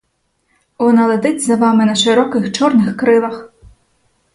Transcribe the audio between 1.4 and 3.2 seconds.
за вами на широких чорних